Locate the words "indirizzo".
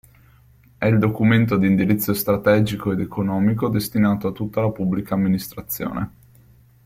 1.67-2.15